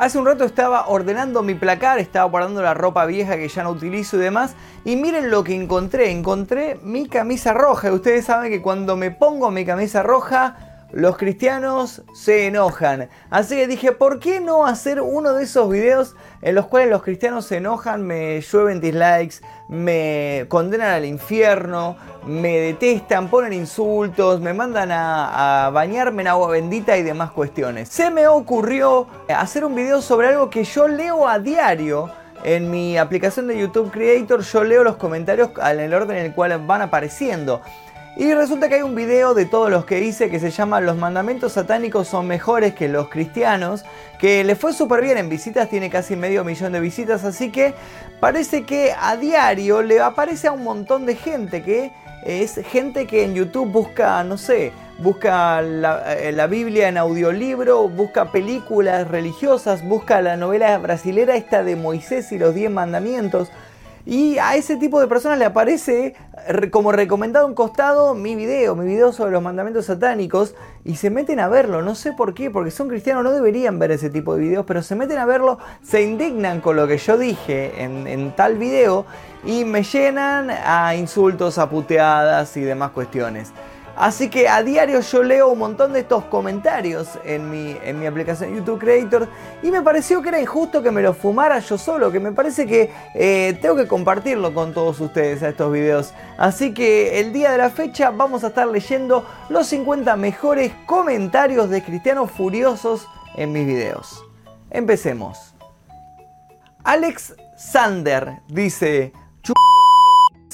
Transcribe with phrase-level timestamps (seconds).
[0.00, 3.70] Hace un rato estaba ordenando mi placar, estaba guardando la ropa vieja que ya no
[3.70, 4.54] utilizo y demás.
[4.84, 6.12] Y miren lo que encontré.
[6.12, 7.92] Encontré mi camisa roja.
[7.92, 13.08] Ustedes saben que cuando me pongo mi camisa roja, los cristianos se enojan.
[13.30, 17.02] Así que dije, ¿por qué no hacer uno de esos videos en los cuales los
[17.02, 19.36] cristianos se enojan, me llueven dislikes,
[19.68, 21.96] me condenan al infierno,
[22.26, 27.88] me detestan, ponen insultos, me mandan a, bañarme en agua bendita y demás cuestiones.
[27.88, 32.10] Se me ocurrió hacer un video sobre algo que yo leo a diario.
[32.44, 36.34] En mi aplicación de YouTube Creator yo leo los comentarios en el orden en el
[36.34, 37.60] cual van apareciendo.
[38.18, 40.96] Y resulta que hay un video de todos los que hice que se llama Los
[40.96, 43.84] mandamientos satánicos son mejores que los cristianos,
[44.18, 47.74] que le fue súper bien en visitas, tiene casi medio millón de visitas, así que
[48.18, 51.92] parece que a diario le aparece a un montón de gente que
[52.24, 57.88] es gente que en YouTube busca, no sé, busca la, eh, la, Biblia en audiolibro,
[57.88, 63.52] busca películas religiosas, busca la novela brasilera esta de Moisés y los diez mandamientos.
[64.10, 66.14] Y a ese tipo de personas le aparece
[66.70, 70.54] como recomendado un costado mi video, mi video sobre los mandamientos satánicos.
[70.82, 73.90] Y se meten a verlo, no sé por qué, porque son cristianos, no deberían ver
[73.90, 77.18] ese tipo de videos, pero se meten a verlo, se indignan con lo que yo
[77.18, 79.04] dije en, en tal video
[79.44, 83.52] y me llenan a insultos, a puteadas y demás cuestiones.
[83.98, 88.06] Así que a diario yo leo un montón de estos comentarios en mi, en mi
[88.06, 89.28] aplicación YouTube Creator
[89.60, 92.64] y me pareció que era injusto que me lo fumara yo solo, que me parece
[92.64, 96.14] que eh, tengo que compartirlo con todos ustedes a estos videos.
[96.38, 101.68] Así que el día de la fecha vamos a estar leyendo los 50 mejores comentarios
[101.68, 104.24] de cristianos furiosos en mis videos.
[104.70, 105.56] Empecemos.
[106.84, 109.12] Alex Sander dice,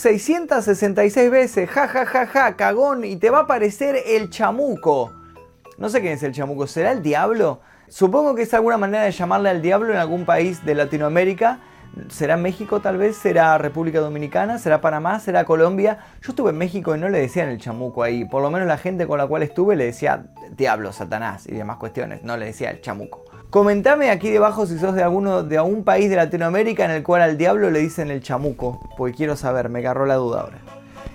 [0.05, 5.11] 666 veces, ja ja ja ja, cagón, y te va a aparecer el chamuco.
[5.79, 7.63] No sé quién es el chamuco, ¿será el diablo?
[7.89, 11.61] Supongo que es alguna manera de llamarle al diablo en algún país de Latinoamérica.
[12.11, 13.17] ¿Será México tal vez?
[13.17, 14.59] ¿Será República Dominicana?
[14.59, 15.21] ¿Será Panamá?
[15.21, 16.01] ¿Será Colombia?
[16.21, 18.27] Yo estuve en México y no le decían el chamuco ahí.
[18.27, 21.79] Por lo menos la gente con la cual estuve le decía diablo, Satanás y demás
[21.79, 22.23] cuestiones.
[22.25, 23.25] No le decía el chamuco.
[23.55, 27.23] Comentame aquí debajo si sos de alguno de algún país de Latinoamérica en el cual
[27.23, 30.59] al diablo le dicen el chamuco, porque quiero saber, me agarró la duda ahora.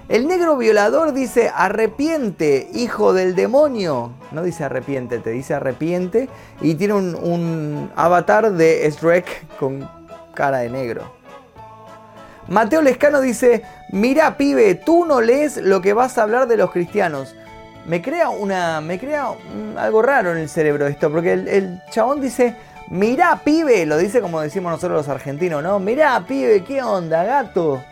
[0.08, 4.14] El negro violador dice arrepiente, hijo del demonio.
[4.32, 6.30] No dice arrepiente, te dice arrepiente
[6.62, 9.90] y tiene un, avatar de Shrek con
[10.34, 11.12] cara de negro.
[12.48, 16.72] Mateo Lescano dice, mira pibe, tú no lees lo que vas a hablar de los
[16.72, 17.36] cristianos
[17.86, 18.82] me crea una.
[18.82, 19.30] me crea
[19.78, 22.56] algo raro en el cerebro esto, porque el, chabón dice.
[22.90, 25.80] Mirá, pibe, lo dice como decimos nosotros los argentinos, ¿no?
[25.80, 27.84] Mirá, pibe, ¿qué onda, gato?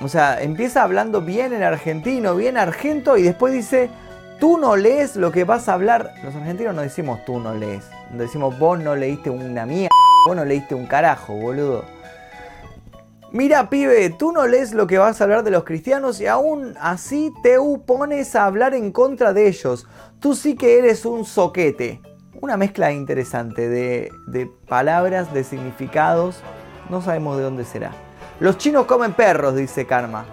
[0.00, 3.90] O sea, empieza hablando bien en argentino, bien argento, y después dice,
[4.40, 6.12] tú no lees lo que vas a hablar.
[6.24, 9.94] Los argentinos no decimos tú no lees, decimos vos no leíste una mierda,
[10.26, 11.93] vos no leíste un carajo, boludo.
[13.34, 16.76] Mira, pibe, tú no lees lo que vas a hablar de los cristianos y aún
[16.80, 19.88] así te pones a hablar en contra de ellos.
[20.20, 22.00] Tú sí que eres un soquete.
[22.40, 26.44] Una mezcla interesante de, de palabras, de significados.
[26.88, 27.90] No sabemos de dónde será.
[28.38, 30.26] Los chinos comen perros, dice Karma.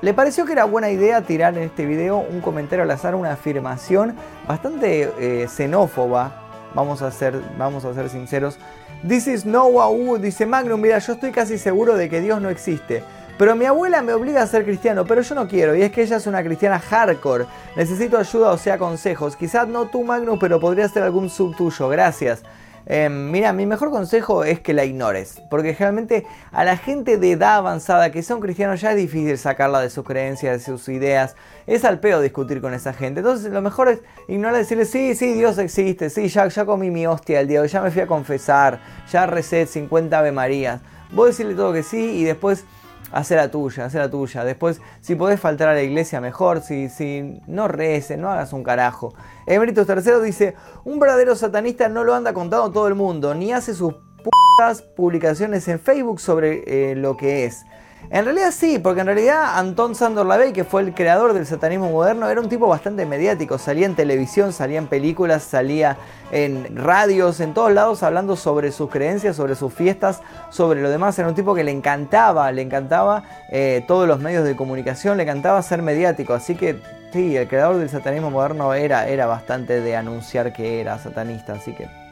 [0.00, 3.32] Le pareció que era buena idea tirar en este video un comentario al azar, una
[3.32, 4.16] afirmación
[4.48, 6.43] bastante eh, xenófoba.
[6.74, 8.58] Vamos a ser, vamos a ser sinceros
[9.06, 12.48] This is Noah U, dice Magnum, mira, yo estoy casi seguro de que Dios no
[12.48, 13.04] existe.
[13.36, 16.02] Pero mi abuela me obliga a ser cristiano, pero yo no quiero, y es que
[16.02, 17.44] ella es una cristiana hardcore.
[17.76, 19.36] Necesito ayuda o sea consejos.
[19.36, 21.88] Quizás no tú, Magnum, pero podría ser algún sub tuyo.
[21.90, 22.44] Gracias.
[22.86, 27.32] Em, mira, mi mejor consejo es que la ignores, porque generalmente a la gente de
[27.32, 31.34] edad avanzada que son cristianos ya es difícil sacarla de sus creencias, de sus ideas,
[31.66, 33.20] es al peor discutir con esa gente.
[33.20, 37.06] Entonces lo mejor es ignorar, decirle, sí, sí, Dios existe, sí, ya, ya comí mi
[37.06, 38.80] hostia el día, ya me fui a confesar,
[39.10, 40.80] ya recé 50 Ave Marías.
[41.12, 42.64] Vos decirle todo que sí y después
[43.14, 44.44] hacer la tuya, hacer la tuya.
[44.44, 46.60] Después, si podés faltar a la iglesia, mejor.
[46.60, 49.14] Si, si no reces, no hagas un carajo.
[49.46, 50.54] Emeritus III dice:
[50.84, 55.66] Un verdadero satanista no lo anda contando todo el mundo, ni hace sus putas publicaciones
[55.68, 57.64] en Facebook sobre eh, lo que es.
[58.10, 61.90] En realidad sí, porque en realidad Anton Sandor Lavey, que fue el creador del satanismo
[61.90, 63.58] moderno, era un tipo bastante mediático.
[63.58, 65.96] Salía en televisión, salía en películas, salía
[66.30, 70.20] en radios, en todos lados hablando sobre sus creencias, sobre sus fiestas,
[70.50, 71.18] sobre lo demás.
[71.18, 75.22] Era un tipo que le encantaba, le encantaba eh, todos los medios de comunicación, le
[75.22, 76.34] encantaba ser mediático.
[76.34, 76.80] Así que
[77.12, 81.54] sí, el creador del satanismo moderno era, era bastante de anunciar que era satanista.
[81.54, 82.03] Así que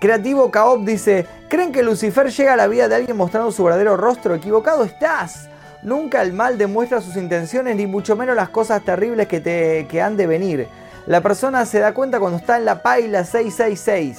[0.00, 3.96] Creativo Kaop dice, ¿creen que Lucifer llega a la vida de alguien mostrando su verdadero
[3.96, 4.34] rostro?
[4.34, 5.48] Equivocado estás.
[5.82, 10.02] Nunca el mal demuestra sus intenciones, ni mucho menos las cosas terribles que, te, que
[10.02, 10.68] han de venir.
[11.06, 14.18] La persona se da cuenta cuando está en la paila 666.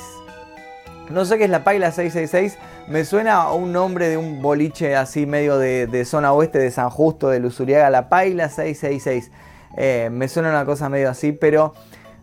[1.09, 2.57] No sé qué es la Paila 666.
[2.88, 6.92] Me suena a un nombre de un boliche así medio de, zona oeste de San
[6.92, 7.89] Justo, de Lusuriaga.
[7.89, 9.31] La Paila 666.
[9.75, 11.74] Eh, me suena una cosa medio así, pero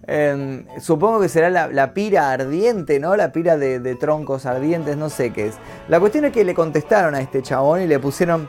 [0.06, 3.16] em, supongo que será la, pira ardiente, ¿no?
[3.16, 5.54] La pira de, de troncos ardientes, no sé qué es.
[5.88, 8.48] La cuestión es que le contestaron a este chabón y le pusieron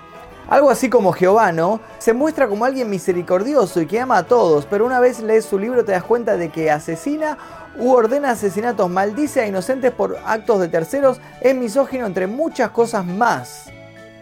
[0.50, 1.82] algo así como Jehová, ¿no?
[2.00, 5.60] Se muestra como alguien misericordioso y que ama a todos, pero una vez lees su
[5.60, 7.38] libro te das cuenta de que asesina
[7.78, 13.06] u ordena asesinatos, maldice a inocentes por actos de terceros, es misógino entre muchas cosas
[13.06, 13.66] más.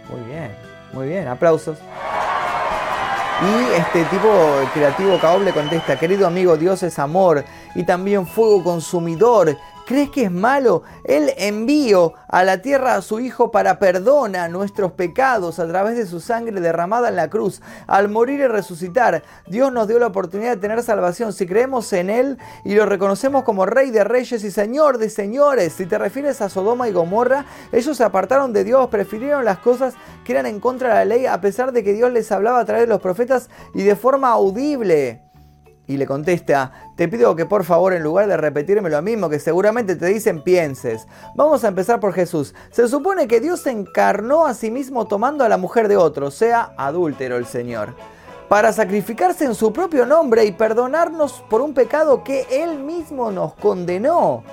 [0.09, 0.51] Muy bien,
[0.93, 1.77] muy bien, aplausos.
[3.41, 4.29] Y este tipo
[4.73, 7.43] creativo Kaob le contesta, querido amigo, Dios es amor
[7.75, 10.81] y también fuego consumidor ¿Crees que es malo?
[11.03, 16.07] Él envió a la tierra a su Hijo para perdonar nuestros pecados a través de
[16.07, 17.61] su sangre derramada en la cruz.
[17.85, 21.33] Al morir y resucitar, Dios nos dio la oportunidad de tener salvación.
[21.33, 25.73] Si creemos en Él y lo reconocemos como Rey de Reyes y Señor de Señores,
[25.73, 29.93] si te refieres a Sodoma y Gomorra, ellos se apartaron de Dios, prefirieron las cosas
[30.23, 32.65] que eran en contra de la ley a pesar de que Dios les hablaba a
[32.65, 35.24] través de los profetas y de forma audible
[35.87, 39.39] y le contesta, te pido que por favor en lugar de repetirme lo mismo que
[39.39, 41.07] seguramente te dicen pienses.
[41.35, 42.55] Vamos a empezar por Jesús.
[42.71, 46.31] Se supone que Dios se encarnó a sí mismo tomando a la mujer de otro,
[46.31, 47.93] sea adúltero el Señor,
[48.49, 53.53] para sacrificarse en su propio nombre y perdonarnos por un pecado que Él mismo nos
[53.55, 54.43] condenó.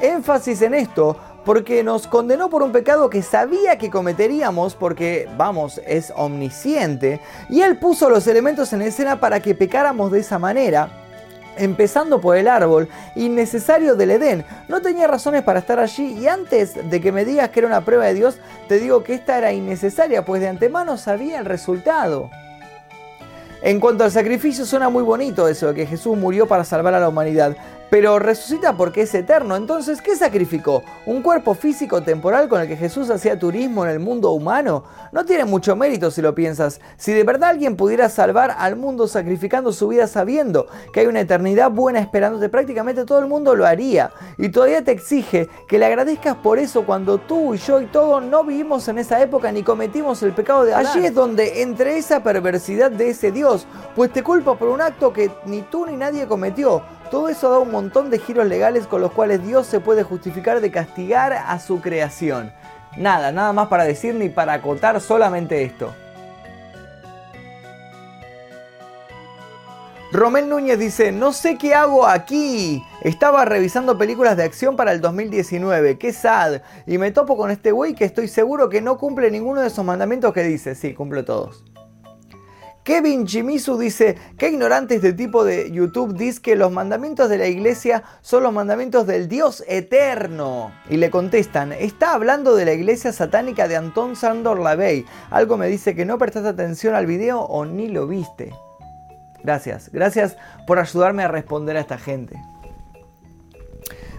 [0.00, 1.16] Énfasis en esto,
[1.48, 7.62] porque nos condenó por un pecado que sabía que cometeríamos, porque, vamos, es omnisciente, y
[7.62, 10.90] Él puso los elementos en escena para que pecáramos de esa manera,
[11.56, 14.44] empezando por el árbol innecesario del Edén.
[14.68, 17.80] No tenía razones para estar allí y antes de que me digas que era una
[17.82, 18.36] prueba de Dios,
[18.68, 22.28] te digo que esta era innecesaria, pues de antemano sabía el resultado.
[23.62, 27.08] En cuanto al sacrificio, suena muy bonito eso que Jesús murió para salvar a la
[27.08, 27.56] humanidad,
[27.90, 29.56] pero resucita porque es eterno.
[29.56, 30.82] Entonces, ¿qué sacrificó?
[31.06, 34.84] ¿Un cuerpo físico temporal con el que Jesús hacía turismo en el mundo humano?
[35.12, 36.80] No tiene mucho mérito si lo piensas.
[36.96, 41.20] Si de verdad alguien pudiera salvar al mundo sacrificando su vida sabiendo que hay una
[41.20, 44.10] eternidad buena esperándote, prácticamente todo el mundo lo haría.
[44.36, 48.22] Y todavía te exige que le agradezcas por eso cuando tú y yo y todos
[48.22, 50.86] no vivimos en esa época ni cometimos el pecado de Adán.
[50.86, 55.12] Allí es donde entre esa perversidad de ese Dios, pues te culpa por un acto
[55.12, 59.00] que ni tú ni nadie cometió todo eso da un montón de giros legales con
[59.00, 62.52] los cuales Dios se puede justificar de castigar a su creación.
[62.96, 65.94] Nada, nada más para decir ni para acotar solamente esto.
[70.10, 72.82] Romel Núñez dice, no sé qué hago aquí.
[73.02, 76.62] Estaba revisando películas de acción para el 2019, qué sad.
[76.86, 79.84] Y me topo con este güey que estoy seguro que no cumple ninguno de esos
[79.84, 80.74] mandamientos que dice.
[80.74, 81.62] Sí, cumple todos.
[82.88, 87.46] Kevin Chimizu dice, qué ignorante este tipo de YouTube dice que los mandamientos de la
[87.46, 90.72] iglesia son los mandamientos del Dios eterno.
[90.88, 95.04] Y le contestan, está hablando de la iglesia satánica de Anton Sandor Lavey.
[95.28, 98.54] Algo me dice que no prestaste atención al video o ni lo viste.
[99.44, 102.42] Gracias, gracias por ayudarme a responder a esta gente.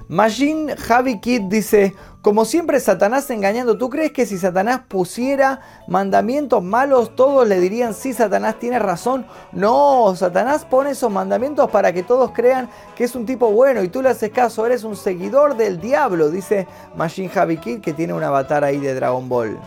[0.10, 6.62] Majin Javi Kid dice, como siempre Satanás engañando, ¿tú crees que si Satanás pusiera mandamientos
[6.62, 9.26] malos todos le dirían sí, Satanás tiene razón?
[9.54, 13.88] No, Satanás pone esos mandamientos para que todos crean que es un tipo bueno y
[13.88, 16.68] tú le haces caso, eres un seguidor del diablo, dice
[16.98, 19.58] Majin Javi Kid que tiene un avatar ahí de Dragon Ball.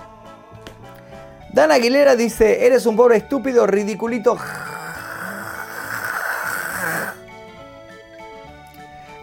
[1.54, 4.36] Dan Aguilera dice, eres un pobre estúpido, ridiculito.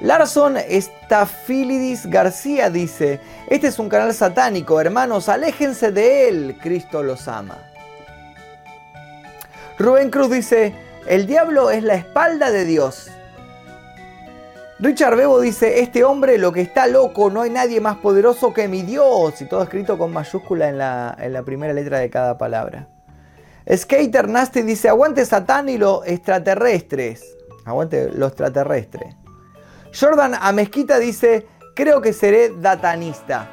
[0.01, 7.27] Larson Stafilidis García dice, este es un canal satánico, hermanos, aléjense de él, Cristo los
[7.27, 7.57] ama.
[9.77, 10.73] Rubén Cruz dice,
[11.07, 13.09] el diablo es la espalda de Dios.
[14.79, 18.69] Richard Bebo dice, este hombre lo que está loco, no hay nadie más poderoso que
[18.69, 19.41] mi Dios.
[19.41, 22.87] Y todo escrito con mayúscula en la, en la primera letra de cada palabra.
[23.69, 27.35] Skater Nasty dice, aguante Satán y los extraterrestres.
[27.65, 29.18] Aguante los extraterrestres.
[29.97, 33.47] Jordan Amezquita dice, creo que seré datanista.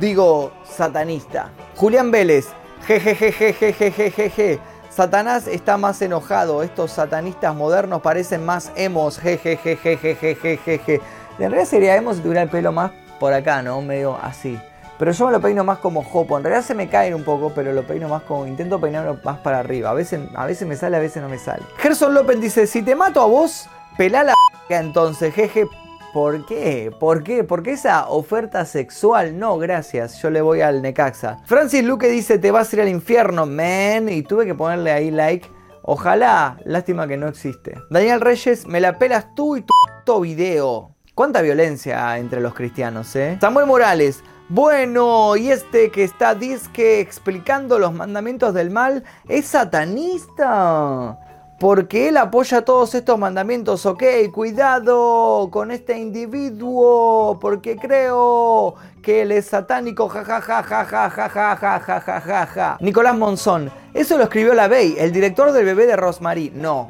[0.00, 1.50] Digo, satanista.
[1.76, 2.48] Julián Vélez,
[2.86, 4.58] jejejejejejejeje.
[4.90, 6.62] Satanás está más enojado.
[6.62, 9.18] Estos satanistas modernos parecen más emos.
[9.18, 11.00] Jejejejejejejeje.
[11.38, 13.80] En realidad sería emos si tuviera el pelo más por acá, ¿no?
[13.82, 14.58] Medio así.
[14.98, 16.38] Pero yo me lo peino más como jopo.
[16.38, 18.46] En realidad se me caen un poco, pero lo peino más como.
[18.46, 19.90] Intento peinarlo más para arriba.
[19.90, 21.62] A veces, a veces me sale, a veces no me sale.
[21.76, 24.35] Gerson López dice: Si te mato a vos, pelá la
[24.68, 25.66] entonces, jeje.
[26.12, 26.90] ¿Por qué?
[26.98, 27.44] ¿Por qué?
[27.44, 29.38] ¿Por qué esa oferta sexual?
[29.38, 30.22] No, gracias.
[30.22, 31.38] Yo le voy al Necaxa.
[31.44, 34.08] Francis Luque dice: Te vas a ir al infierno, man.
[34.08, 35.46] Y tuve que ponerle ahí like.
[35.82, 36.58] Ojalá.
[36.64, 37.74] Lástima que no existe.
[37.90, 39.64] Daniel Reyes, me la pelas tú y
[40.06, 40.94] tu video.
[41.14, 43.36] Cuánta violencia entre los cristianos, ¿eh?
[43.40, 44.22] Samuel Morales.
[44.48, 51.18] Bueno, y este que está disque explicando los mandamientos del mal es satanista.
[51.58, 59.32] Porque él apoya todos estos mandamientos, ok, cuidado con este individuo, porque creo que él
[59.32, 62.76] es satánico, jajajajajajajajajajaja.
[62.80, 66.52] Nicolás Monzón, eso lo escribió la Bey, el director del bebé de Rosmarie.
[66.54, 66.88] No,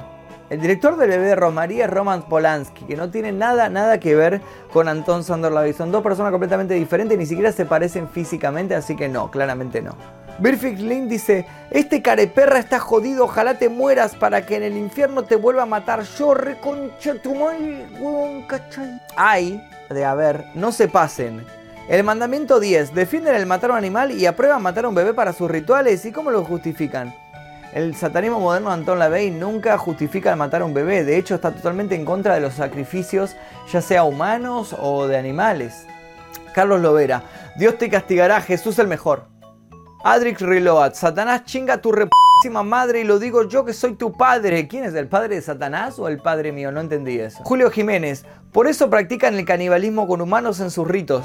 [0.51, 4.17] el director del bebé de Rosmarie es Roman Polanski, que no tiene nada, nada que
[4.17, 4.41] ver
[4.73, 9.09] con Anton Sandor Son dos personas completamente diferentes, ni siquiera se parecen físicamente, así que
[9.09, 9.95] no, claramente no.
[10.39, 15.25] Birfix Link dice, este careperra está jodido, ojalá te mueras para que en el infierno
[15.25, 16.03] te vuelva a matar.
[16.03, 19.01] Yo reconcha tu huevón, cachay.
[19.17, 21.47] Ay, de a ver, no se pasen.
[21.89, 25.15] El mandamiento 10, defienden el matar a un animal y aprueban matar a un bebé
[25.15, 26.05] para sus rituales.
[26.05, 27.15] ¿Y cómo lo justifican?
[27.73, 31.35] El satanismo moderno de Anton LaVey nunca justifica el matar a un bebé, de hecho
[31.35, 33.37] está totalmente en contra de los sacrificios,
[33.71, 35.87] ya sea humanos o de animales.
[36.55, 37.23] Carlos Lovera,
[37.57, 39.36] Dios te castigará, Jesús el mejor.
[40.05, 44.69] Adrix Reload, Satanás chinga tu repísima madre y lo digo yo que soy tu padre.
[44.69, 46.71] ¿Quién es el padre de Satanás o el padre mío?
[46.71, 47.43] No entendí eso.
[47.45, 51.25] Julio Jiménez, por eso practican el canibalismo con humanos en sus ritos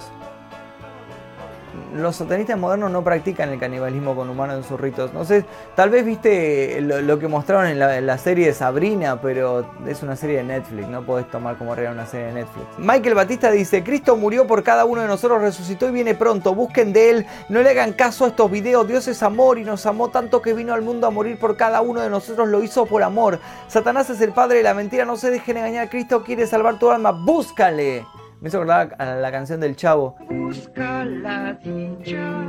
[1.95, 5.13] los satanistas modernos no practican el canibalismo con humanos en sus ritos.
[5.13, 10.03] No sé, tal vez viste lo, que mostraron en la, serie de Sabrina, pero es
[10.03, 12.67] una serie de Netflix, no podés tomar como real una serie de Netflix.
[12.77, 16.93] Michael Batista dice, Cristo murió por cada uno de nosotros, resucitó y viene pronto, busquen
[16.93, 20.09] de Él, no le hagan caso a estos videos, Dios es amor y nos amó
[20.09, 23.03] tanto que vino al mundo a morir por cada uno de nosotros, lo hizo por
[23.03, 23.39] amor.
[23.67, 26.89] Satanás es el padre de la mentira, no se dejen engañar, Cristo quiere salvar tu
[26.91, 28.05] alma, búscale.
[28.41, 30.15] Me hizo acordar a la canción del chavo.
[30.27, 32.41] Busca la dicha,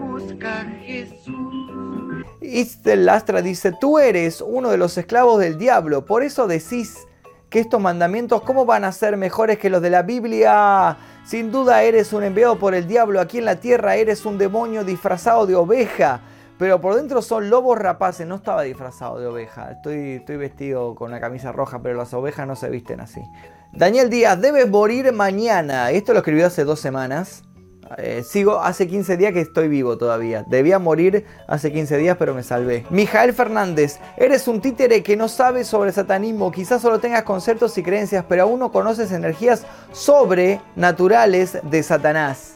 [0.00, 2.24] busca Jesús.
[2.84, 7.06] Lastra dice, tú eres uno de los esclavos del diablo, por eso decís
[7.50, 10.96] que estos mandamientos, ¿cómo van a ser mejores que los de la Biblia?
[11.26, 14.82] Sin duda eres un enviado por el diablo, aquí en la tierra eres un demonio
[14.82, 16.22] disfrazado de oveja
[16.58, 18.26] pero por dentro son lobos rapaces.
[18.26, 19.72] No estaba disfrazado de oveja.
[19.72, 23.20] Estoy, estoy vestido con una camisa roja, pero las ovejas no se visten así.
[23.76, 25.90] Daniel Díaz, debes morir mañana.
[25.90, 27.42] Esto lo escribió hace dos semanas.
[27.98, 30.44] Eh, sigo hace 15 días que estoy vivo todavía.
[30.46, 32.86] Debía morir hace 15 días, pero me salvé.
[32.90, 36.52] Mijael Fernández, eres un títere que no sabe sobre satanismo.
[36.52, 42.52] Quizás solo tengas conceptos y creencias, pero aún no conoces energías sobrenaturales de Satanás.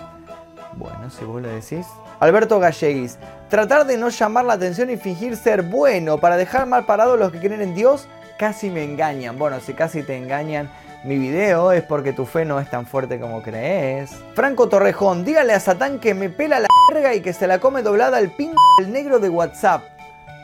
[0.77, 1.85] Bueno, si vos lo decís.
[2.21, 6.87] Alberto Galleguis, tratar de no llamar la atención y fingir ser bueno para dejar mal
[6.87, 8.09] parados los que creen en Dios,
[8.39, 9.37] casi me engañan.
[9.37, 10.71] Bueno, si casi te engañan
[11.05, 14.11] mi video es porque tu fe no es tan fuerte como crees.
[14.35, 17.83] Franco Torrejón, dígale a Satán que me pela la verga y que se la come
[17.83, 19.83] doblada el pin el negro de WhatsApp.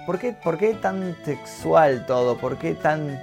[0.07, 2.37] ¿Por qué, ¿Por qué tan sexual todo?
[2.37, 3.21] ¿Por qué tan...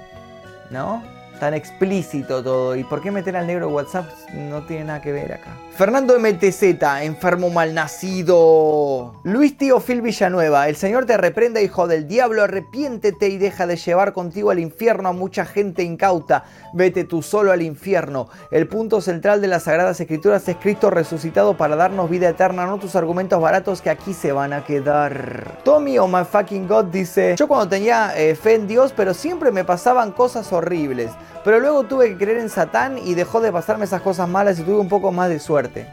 [0.70, 1.02] ¿No?
[1.42, 2.76] Tan explícito todo.
[2.76, 4.08] ¿Y por qué meter al negro WhatsApp?
[4.32, 5.56] No tiene nada que ver acá.
[5.72, 6.62] Fernando MTZ,
[7.00, 9.14] enfermo malnacido.
[9.24, 13.74] Luis Tío Phil Villanueva, el Señor te reprenda, hijo del diablo, arrepiéntete y deja de
[13.74, 16.44] llevar contigo al infierno a mucha gente incauta.
[16.74, 18.28] Vete tú solo al infierno.
[18.52, 22.78] El punto central de las Sagradas Escrituras es Cristo resucitado para darnos vida eterna, no
[22.78, 25.58] tus argumentos baratos que aquí se van a quedar.
[25.64, 29.12] Tommy o oh my fucking God dice, yo cuando tenía eh, fe en Dios, pero
[29.12, 31.10] siempre me pasaban cosas horribles.
[31.44, 34.62] Pero luego tuve que creer en Satán y dejó de pasarme esas cosas malas y
[34.62, 35.86] tuve un poco más de suerte.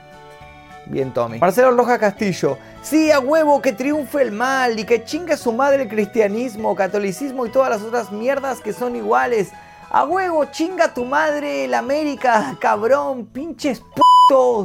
[0.85, 1.39] Bien, Tommy.
[1.39, 2.57] Marcelo Roja Castillo.
[2.81, 7.45] Sí, a huevo, que triunfe el mal y que chingue su madre el cristianismo, catolicismo
[7.45, 9.51] y todas las otras mierdas que son iguales.
[9.91, 14.01] A huevo, chinga tu madre el América, cabrón, pinches p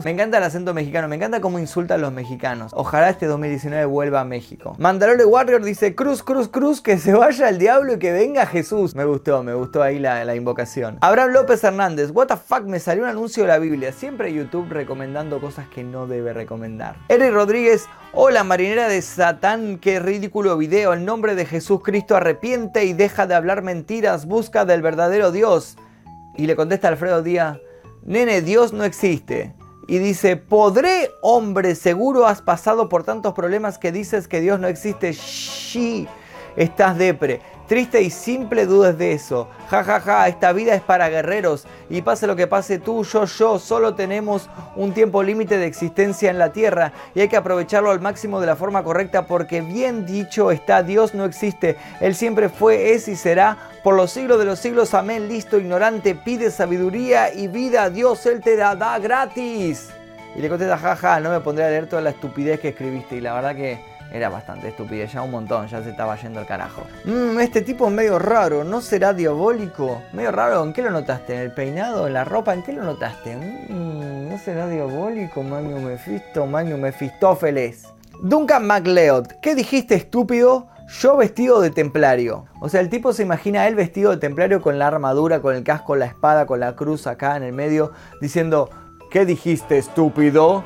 [0.04, 2.72] me encanta el acento mexicano, me encanta cómo insultan los mexicanos.
[2.74, 4.74] Ojalá este 2019 vuelva a México.
[4.78, 8.94] Mandalore Warrior dice, cruz, cruz, cruz, que se vaya el diablo y que venga Jesús.
[8.94, 10.98] Me gustó, me gustó ahí la, la invocación.
[11.00, 13.92] Abraham López Hernández, what the fuck, me salió un anuncio de la Biblia.
[13.92, 16.96] Siempre YouTube recomendando cosas que no debe recomendar.
[17.08, 20.92] Eric Rodríguez, hola marinera de Satán, qué ridículo video.
[20.92, 25.78] El nombre de Jesús Cristo arrepiente y deja de hablar mentiras, busca del verdadero Dios.
[26.36, 27.58] Y le contesta Alfredo Díaz,
[28.04, 29.54] nene, Dios no existe.
[29.86, 34.66] Y dice, ¿podré, hombre, seguro has pasado por tantos problemas que dices que Dios no
[34.68, 35.12] existe?
[35.12, 36.08] Sí,
[36.56, 37.40] estás depre.
[37.66, 39.48] Triste y simple dudas de eso.
[39.70, 41.66] Ja, ja, ja, esta vida es para guerreros.
[41.88, 46.30] Y pase lo que pase tú, yo, yo, solo tenemos un tiempo límite de existencia
[46.30, 46.92] en la tierra.
[47.14, 51.14] Y hay que aprovecharlo al máximo de la forma correcta porque bien dicho está, Dios
[51.14, 51.78] no existe.
[52.00, 54.92] Él siempre fue, es y será por los siglos de los siglos.
[54.92, 56.14] Amén, listo, ignorante.
[56.14, 59.88] Pide sabiduría y vida Dios, Él te da, gratis.
[60.36, 63.16] Y le contesta, jaja, no me pondré a leer toda la estupidez que escribiste.
[63.16, 66.46] Y la verdad que era bastante estúpido, ya un montón, ya se estaba yendo al
[66.46, 66.82] carajo.
[67.04, 70.02] Mmm, este tipo es medio raro, ¿no será diabólico?
[70.12, 71.34] Medio raro, ¿en qué lo notaste?
[71.34, 72.06] ¿En el peinado?
[72.06, 72.54] ¿En la ropa?
[72.54, 73.36] ¿En qué lo notaste?
[73.36, 75.42] Mmm, ¿no será diabólico?
[75.42, 77.88] Magnum Mephisto, Magnum Mefistófeles.
[78.20, 80.68] Duncan MacLeod, ¿qué dijiste estúpido?
[81.00, 82.44] Yo vestido de templario.
[82.60, 85.56] O sea, el tipo se imagina a él vestido de templario con la armadura, con
[85.56, 88.70] el casco, la espada, con la cruz acá en el medio, diciendo,
[89.10, 90.62] ¿qué dijiste estúpido?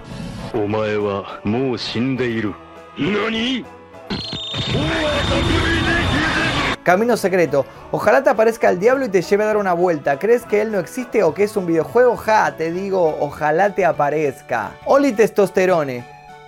[6.82, 7.64] Camino secreto.
[7.92, 10.18] Ojalá te aparezca el diablo y te lleve a dar una vuelta.
[10.18, 12.16] ¿Crees que él no existe o que es un videojuego?
[12.16, 14.72] Ja, te digo, ojalá te aparezca.
[14.84, 16.04] Oli Testosterone.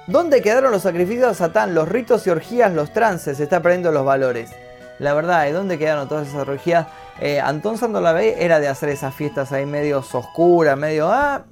[0.08, 3.36] ¿Dónde quedaron los sacrificios a Satán, los ritos y orgías, los trances?
[3.36, 4.50] Se está perdiendo los valores.
[4.98, 6.88] La verdad, ¿y dónde quedaron todas esas orgías?
[7.20, 11.12] Eh, Antón Sandolabey era de hacer esas fiestas ahí medio oscuras, medio...
[11.12, 11.44] Ah,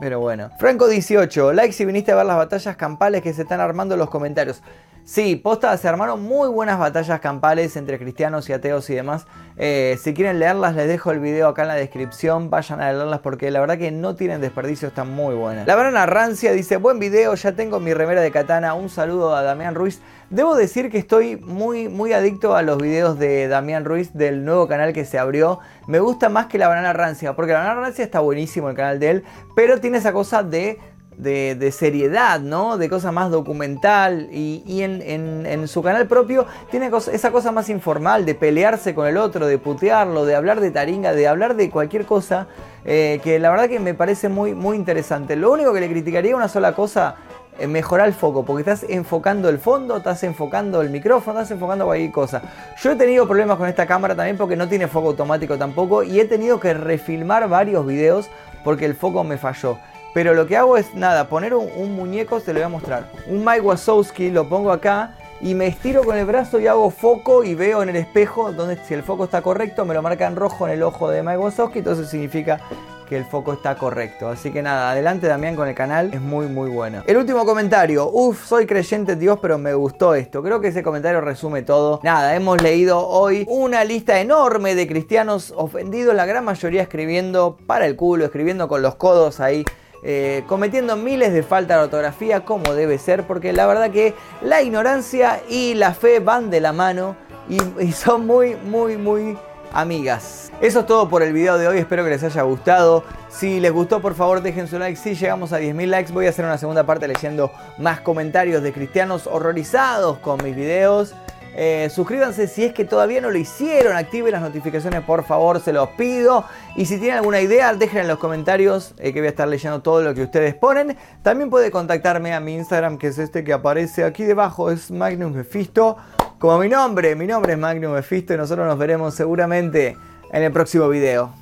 [0.00, 0.50] pero bueno.
[0.58, 4.00] Franco 18, like si viniste a ver las batallas campales que se están armando en
[4.00, 4.62] los comentarios.
[5.06, 9.28] Sí, posta, se armaron muy buenas batallas campales entre cristianos y ateos y demás.
[9.56, 12.50] Eh, si quieren leerlas, les dejo el video acá en la descripción.
[12.50, 15.64] Vayan a leerlas porque la verdad que no tienen desperdicio, están muy buenas.
[15.64, 18.74] La Banana Rancia dice: Buen video, ya tengo mi remera de katana.
[18.74, 20.00] Un saludo a Damián Ruiz.
[20.28, 24.66] Debo decir que estoy muy, muy adicto a los videos de Damián Ruiz del nuevo
[24.66, 25.60] canal que se abrió.
[25.86, 28.98] Me gusta más que la Banana Rancia, porque la Banana Rancia está buenísimo el canal
[28.98, 30.80] de él, pero tiene esa cosa de
[31.16, 32.78] de, seriedad, ¿no?
[32.78, 34.28] De cosa más documental.
[34.32, 39.46] Y, en, su canal propio tiene esa cosa más informal, de pelearse con el otro,
[39.46, 42.46] de putearlo, de hablar de taringa, de hablar de cualquier cosa.
[42.84, 45.34] Eh, que la verdad que me parece muy, muy interesante.
[45.34, 47.16] Lo único que le criticaría una sola cosa
[47.58, 51.86] es mejorar el foco, porque estás enfocando el fondo, estás enfocando el micrófono, estás enfocando
[51.86, 52.42] cualquier cosa.
[52.80, 56.20] Yo he tenido problemas con esta cámara también porque no tiene foco automático tampoco y
[56.20, 58.28] he tenido que refilmar varios videos
[58.62, 59.78] porque el foco me falló.
[60.16, 63.10] Pero lo que hago es nada, poner un, muñeco, se lo voy a mostrar.
[63.26, 67.44] Un Mike Wazowski, lo pongo acá y me estiro con el brazo y hago foco
[67.44, 70.34] y veo en el espejo donde si el foco está correcto me lo marca en
[70.34, 72.62] rojo en el ojo de Mike Wazowski, entonces significa
[73.06, 74.30] que el foco está correcto.
[74.30, 77.02] Así que nada, adelante Damián con el canal, es muy muy bueno.
[77.06, 80.42] El último comentario, uff, soy creyente en Dios, pero me gustó esto.
[80.42, 82.00] Creo que ese comentario resume todo.
[82.02, 87.84] Nada, hemos leído hoy una lista enorme de cristianos ofendidos, la gran mayoría escribiendo para
[87.84, 89.62] el culo, escribiendo con los codos ahí
[90.08, 94.62] eh, cometiendo miles de faltas de ortografía como debe ser, porque la verdad que la
[94.62, 97.16] ignorancia y la fe van de la mano
[97.48, 99.36] y, son muy, muy, muy
[99.72, 100.52] amigas.
[100.60, 103.02] Eso es todo por el video de hoy, espero que les haya gustado.
[103.28, 104.94] Si les gustó, por favor dejen su like.
[104.94, 108.72] Si llegamos a 10.000 likes, voy a hacer una segunda parte leyendo más comentarios de
[108.72, 111.16] cristianos horrorizados con mis videos.
[111.58, 113.96] Eh, suscríbanse si es que todavía no lo hicieron.
[113.96, 116.44] Activen las notificaciones, por favor, se los pido.
[116.76, 119.80] Y si tienen alguna idea, dejen en los comentarios eh, que voy a estar leyendo
[119.80, 120.98] todo lo que ustedes ponen.
[121.22, 125.32] También puede contactarme a mi Instagram, que es este que aparece aquí debajo, es Magnus
[125.32, 125.96] Mephisto.
[126.38, 129.96] Como mi nombre, mi nombre es Magnus Mephisto y nosotros nos veremos seguramente
[130.30, 131.36] en el próximo video.